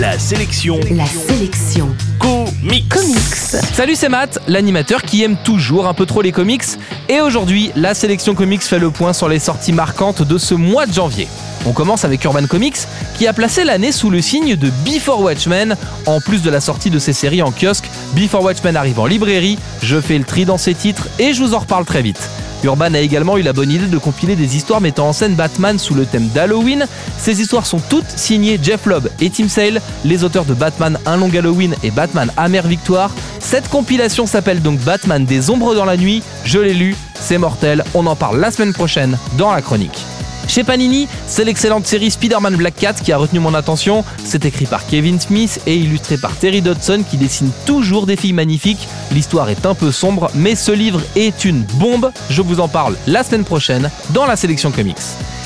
La 0.00 0.18
sélection. 0.18 0.80
La 0.92 1.04
sélection. 1.04 1.94
Comics. 2.18 2.88
Comics. 2.88 3.64
Salut, 3.74 3.94
c'est 3.94 4.08
Matt, 4.08 4.38
l'animateur 4.48 5.02
qui 5.02 5.22
aime 5.22 5.36
toujours 5.44 5.86
un 5.86 5.92
peu 5.92 6.06
trop 6.06 6.22
les 6.22 6.32
comics. 6.32 6.64
Et 7.10 7.20
aujourd'hui, 7.20 7.70
la 7.76 7.92
sélection 7.92 8.34
comics 8.34 8.62
fait 8.62 8.78
le 8.78 8.90
point 8.90 9.12
sur 9.12 9.28
les 9.28 9.38
sorties 9.38 9.74
marquantes 9.74 10.22
de 10.22 10.38
ce 10.38 10.54
mois 10.54 10.86
de 10.86 10.94
janvier. 10.94 11.28
On 11.66 11.72
commence 11.72 12.06
avec 12.06 12.24
Urban 12.24 12.46
Comics, 12.46 12.78
qui 13.18 13.26
a 13.26 13.34
placé 13.34 13.62
l'année 13.62 13.92
sous 13.92 14.08
le 14.08 14.22
signe 14.22 14.56
de 14.56 14.70
Before 14.86 15.20
Watchmen. 15.20 15.76
En 16.06 16.20
plus 16.22 16.40
de 16.40 16.48
la 16.48 16.62
sortie 16.62 16.88
de 16.88 16.98
ses 16.98 17.12
séries 17.12 17.42
en 17.42 17.52
kiosque, 17.52 17.90
Before 18.14 18.42
Watchmen 18.42 18.76
arrive 18.76 19.00
en 19.00 19.06
librairie. 19.06 19.58
Je 19.82 20.00
fais 20.00 20.16
le 20.16 20.24
tri 20.24 20.46
dans 20.46 20.56
ses 20.56 20.72
titres 20.72 21.08
et 21.18 21.34
je 21.34 21.42
vous 21.42 21.52
en 21.52 21.58
reparle 21.58 21.84
très 21.84 22.00
vite. 22.00 22.30
Urban 22.64 22.94
a 22.94 23.00
également 23.00 23.36
eu 23.38 23.42
la 23.42 23.52
bonne 23.52 23.70
idée 23.70 23.86
de 23.86 23.98
compiler 23.98 24.36
des 24.36 24.56
histoires 24.56 24.80
mettant 24.80 25.08
en 25.08 25.12
scène 25.12 25.34
Batman 25.34 25.78
sous 25.78 25.94
le 25.94 26.06
thème 26.06 26.28
d'Halloween. 26.28 26.86
Ces 27.18 27.40
histoires 27.40 27.66
sont 27.66 27.80
toutes 27.88 28.08
signées 28.08 28.58
Jeff 28.62 28.86
Lobb 28.86 29.08
et 29.20 29.30
Tim 29.30 29.48
Sale, 29.48 29.80
les 30.04 30.24
auteurs 30.24 30.44
de 30.44 30.54
Batman 30.54 30.98
Un 31.06 31.16
long 31.16 31.30
Halloween 31.30 31.74
et 31.82 31.90
Batman 31.90 32.30
Amère 32.36 32.66
Victoire. 32.66 33.12
Cette 33.38 33.68
compilation 33.68 34.26
s'appelle 34.26 34.62
donc 34.62 34.78
Batman 34.80 35.24
des 35.24 35.50
ombres 35.50 35.74
dans 35.74 35.84
la 35.84 35.96
nuit. 35.96 36.22
Je 36.44 36.58
l'ai 36.58 36.74
lu, 36.74 36.96
c'est 37.14 37.38
mortel. 37.38 37.84
On 37.94 38.06
en 38.06 38.16
parle 38.16 38.40
la 38.40 38.50
semaine 38.50 38.72
prochaine 38.72 39.16
dans 39.38 39.52
la 39.52 39.62
chronique. 39.62 40.04
Chez 40.50 40.64
Panini, 40.64 41.06
c'est 41.28 41.44
l'excellente 41.44 41.86
série 41.86 42.10
Spider-Man 42.10 42.56
Black 42.56 42.74
Cat 42.74 42.94
qui 42.94 43.12
a 43.12 43.16
retenu 43.16 43.38
mon 43.38 43.54
attention. 43.54 44.04
C'est 44.24 44.44
écrit 44.44 44.66
par 44.66 44.84
Kevin 44.84 45.20
Smith 45.20 45.60
et 45.64 45.76
illustré 45.76 46.18
par 46.18 46.34
Terry 46.34 46.60
Dodson 46.60 47.04
qui 47.08 47.18
dessine 47.18 47.52
toujours 47.66 48.04
des 48.04 48.16
filles 48.16 48.32
magnifiques. 48.32 48.88
L'histoire 49.12 49.48
est 49.48 49.64
un 49.64 49.76
peu 49.76 49.92
sombre, 49.92 50.28
mais 50.34 50.56
ce 50.56 50.72
livre 50.72 51.00
est 51.14 51.44
une 51.44 51.62
bombe. 51.74 52.10
Je 52.30 52.42
vous 52.42 52.58
en 52.58 52.66
parle 52.66 52.96
la 53.06 53.22
semaine 53.22 53.44
prochaine 53.44 53.92
dans 54.12 54.26
la 54.26 54.34
sélection 54.34 54.72
comics. 54.72 54.96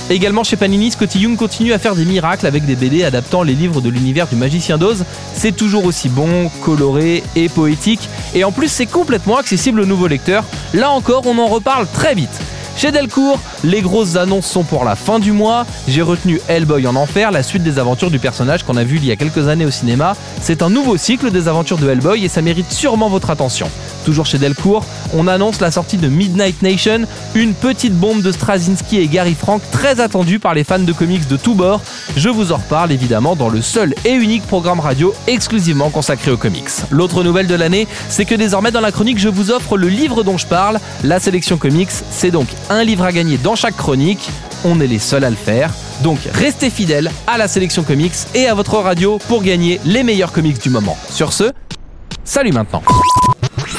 Également 0.09 0.43
chez 0.43 0.57
Panini, 0.57 0.91
Scotty 0.91 1.21
Young 1.21 1.37
continue 1.37 1.75
à 1.75 1.79
faire 1.79 1.95
des 1.95 2.07
miracles 2.07 2.47
avec 2.47 2.65
des 2.65 2.75
BD 2.75 3.05
adaptant 3.05 3.43
les 3.43 3.55
livres 3.55 3.83
de 3.83 3.91
l'univers 3.91 4.27
du 4.27 4.37
magicien 4.37 4.79
d'Oz. 4.79 5.05
C'est 5.35 5.55
toujours 5.55 5.85
aussi 5.85 6.09
bon, 6.09 6.51
coloré 6.63 7.23
et 7.37 7.51
poétique. 7.51 8.09
Et 8.35 8.43
en 8.43 8.53
plus, 8.53 8.69
c'est 8.69 8.87
complètement 8.87 9.37
accessible 9.37 9.81
aux 9.81 9.87
nouveaux 9.87 10.07
lecteurs. 10.07 10.45
Là 10.73 10.91
encore, 10.91 11.27
on 11.27 11.39
en 11.39 11.47
reparle 11.47 11.87
très 11.93 12.15
vite. 12.15 12.41
Chez 12.85 12.93
Delcourt, 12.93 13.41
les 13.63 13.81
grosses 13.81 14.17
annonces 14.17 14.45
sont 14.45 14.63
pour 14.63 14.85
la 14.85 14.95
fin 14.95 15.19
du 15.19 15.33
mois. 15.33 15.65
J'ai 15.89 16.03
retenu 16.03 16.39
Hellboy 16.49 16.87
en 16.87 16.97
enfer, 16.97 17.31
la 17.31 17.43
suite 17.43 17.63
des 17.63 17.79
aventures 17.79 18.11
du 18.11 18.19
personnage 18.19 18.63
qu'on 18.63 18.77
a 18.77 18.85
vu 18.85 18.97
il 18.97 19.07
y 19.07 19.11
a 19.11 19.17
quelques 19.17 19.49
années 19.49 19.65
au 19.65 19.71
cinéma. 19.71 20.15
C'est 20.43 20.61
un 20.61 20.69
nouveau 20.69 20.99
cycle 20.99 21.31
des 21.31 21.49
aventures 21.49 21.79
de 21.79 21.89
Hellboy 21.89 22.27
et 22.27 22.29
ça 22.29 22.43
mérite 22.43 22.71
sûrement 22.71 23.09
votre 23.09 23.31
attention. 23.31 23.71
Toujours 24.05 24.27
chez 24.27 24.39
Delcourt, 24.39 24.85
on 25.15 25.27
annonce 25.27 25.61
la 25.61 25.71
sortie 25.71 25.97
de 25.97 26.09
Midnight 26.09 26.61
Nation, 26.63 27.07
une 27.35 27.55
petite 27.55 27.95
bombe 27.95 28.23
de 28.23 28.33
Straczynski 28.33 28.99
et 28.99 29.09
Gary 29.09 29.35
Frank 29.35 29.63
très 29.73 30.01
attendue 30.01 30.39
par 30.39 30.55
les 30.55 30.65
fans 30.65 30.79
de 30.79 30.93
comics 30.93 31.27
de 31.27 31.37
tous 31.37 31.55
bords. 31.55 31.81
Je 32.17 32.29
vous 32.29 32.53
en 32.53 32.57
reparle 32.57 32.93
évidemment 32.93 33.35
dans 33.35 33.49
le 33.49 33.63
seul 33.63 33.95
et 34.05 34.13
unique 34.13 34.47
programme 34.47 34.81
radio 34.81 35.15
exclusivement 35.27 35.91
consacré 35.91 36.31
aux 36.31 36.37
comics. 36.37 36.69
L'autre 36.91 37.23
nouvelle 37.23 37.47
de 37.47 37.55
l'année, 37.55 37.89
c'est 38.09 38.25
que 38.25 38.35
désormais 38.35 38.71
dans 38.71 38.81
la 38.81 38.93
chronique, 38.93 39.19
je 39.19 39.29
vous 39.29 39.51
offre 39.51 39.77
le 39.77 39.89
livre 39.89 40.23
dont 40.23 40.37
je 40.37 40.47
parle, 40.47 40.81
la 41.03 41.19
sélection 41.19 41.57
comics. 41.57 41.91
C'est 42.11 42.31
donc 42.31 42.49
un 42.71 42.85
livre 42.85 43.05
à 43.05 43.13
gagner 43.13 43.39
dans 43.39 43.57
chaque 43.57 43.77
chronique. 43.77 44.29
On 44.65 44.81
est 44.81 44.87
les 44.87 44.99
seuls 44.99 45.25
à 45.25 45.31
le 45.31 45.37
faire. 45.37 45.73
Donc 46.03 46.19
restez 46.33 46.71
fidèles 46.71 47.11
à 47.27 47.39
la 47.39 47.49
sélection 47.49 47.83
comics 47.83 48.15
et 48.35 48.47
à 48.47 48.55
votre 48.55 48.77
radio 48.79 49.19
pour 49.29 49.43
gagner 49.43 49.81
les 49.85 50.03
meilleurs 50.03 50.33
comics 50.33 50.61
du 50.61 50.71
moment. 50.71 50.97
Sur 51.11 51.33
ce, 51.33 51.53
salut 52.25 52.53
maintenant. 52.53 52.83